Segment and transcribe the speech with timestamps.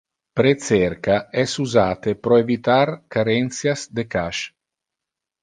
[0.39, 4.51] Pre-cerca es usate pro evitar carentias de cache.